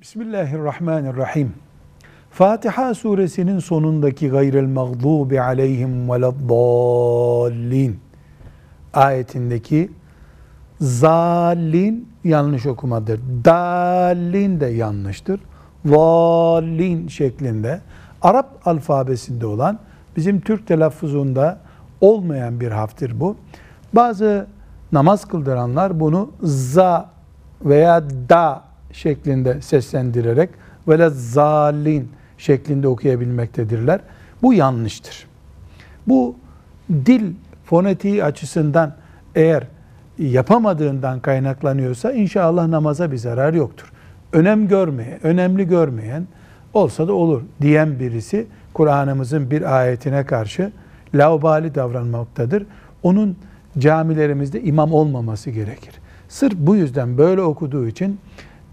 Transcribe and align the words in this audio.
Bismillahirrahmanirrahim. 0.00 1.52
Fatiha 2.30 2.94
suresinin 2.94 3.58
sonundaki 3.58 4.28
gayrel 4.28 4.66
mağdubi 4.66 5.40
aleyhim 5.40 6.10
veleddallin 6.10 8.00
ayetindeki 8.94 9.90
zallin 10.80 12.08
yanlış 12.24 12.66
okumadır. 12.66 13.20
Dallin 13.44 14.60
de 14.60 14.66
yanlıştır. 14.66 15.40
Vallin 15.84 17.08
şeklinde 17.08 17.80
Arap 18.22 18.66
alfabesinde 18.68 19.46
olan 19.46 19.78
bizim 20.16 20.40
Türk 20.40 20.66
telaffuzunda 20.66 21.58
olmayan 22.00 22.60
bir 22.60 22.70
harftir 22.70 23.20
bu. 23.20 23.36
Bazı 23.92 24.46
namaz 24.92 25.24
kıldıranlar 25.24 26.00
bunu 26.00 26.30
za 26.42 27.10
veya 27.64 28.10
da 28.28 28.67
şeklinde 28.92 29.62
seslendirerek 29.62 30.50
ve 30.88 31.10
zalin 31.10 32.08
şeklinde 32.38 32.88
okuyabilmektedirler. 32.88 34.00
Bu 34.42 34.54
yanlıştır. 34.54 35.26
Bu 36.06 36.36
dil 36.90 37.32
fonetiği 37.64 38.24
açısından 38.24 38.94
eğer 39.34 39.66
yapamadığından 40.18 41.20
kaynaklanıyorsa 41.20 42.12
inşallah 42.12 42.68
namaza 42.68 43.12
bir 43.12 43.16
zarar 43.16 43.54
yoktur. 43.54 43.92
Önem 44.32 44.68
görmeyen, 44.68 45.26
önemli 45.26 45.68
görmeyen 45.68 46.26
olsa 46.74 47.08
da 47.08 47.12
olur 47.12 47.42
diyen 47.62 48.00
birisi 48.00 48.46
Kur'an'ımızın 48.74 49.50
bir 49.50 49.78
ayetine 49.78 50.26
karşı 50.26 50.72
laubali 51.14 51.74
davranmaktadır. 51.74 52.66
Onun 53.02 53.36
camilerimizde 53.78 54.62
imam 54.62 54.92
olmaması 54.92 55.50
gerekir. 55.50 55.94
Sırf 56.28 56.54
bu 56.56 56.76
yüzden 56.76 57.18
böyle 57.18 57.42
okuduğu 57.42 57.88
için 57.88 58.20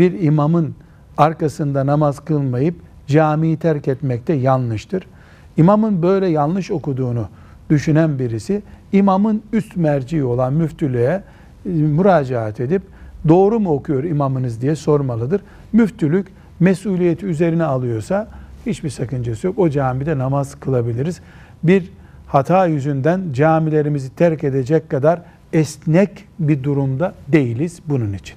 bir 0.00 0.22
imamın 0.22 0.74
arkasında 1.18 1.86
namaz 1.86 2.20
kılmayıp 2.20 2.74
camiyi 3.06 3.56
terk 3.56 3.88
etmekte 3.88 4.32
yanlıştır. 4.32 5.06
İmamın 5.56 6.02
böyle 6.02 6.26
yanlış 6.26 6.70
okuduğunu 6.70 7.28
düşünen 7.70 8.18
birisi 8.18 8.62
imamın 8.92 9.42
üst 9.52 9.76
merci 9.76 10.24
olan 10.24 10.52
müftülüğe 10.52 11.22
e, 11.66 11.68
müracaat 11.68 12.60
edip 12.60 12.82
doğru 13.28 13.60
mu 13.60 13.70
okuyor 13.70 14.04
imamınız 14.04 14.60
diye 14.60 14.76
sormalıdır. 14.76 15.40
Müftülük 15.72 16.26
mesuliyeti 16.60 17.26
üzerine 17.26 17.64
alıyorsa 17.64 18.28
hiçbir 18.66 18.90
sakıncası 18.90 19.46
yok. 19.46 19.58
O 19.58 19.70
camide 19.70 20.18
namaz 20.18 20.54
kılabiliriz. 20.60 21.20
Bir 21.62 21.92
hata 22.26 22.66
yüzünden 22.66 23.20
camilerimizi 23.32 24.14
terk 24.14 24.44
edecek 24.44 24.90
kadar 24.90 25.22
esnek 25.52 26.24
bir 26.38 26.62
durumda 26.62 27.14
değiliz 27.28 27.80
bunun 27.88 28.12
için. 28.12 28.36